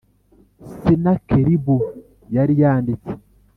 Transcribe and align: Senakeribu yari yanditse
Senakeribu 0.81 1.75
yari 2.35 2.53
yanditse 2.63 3.11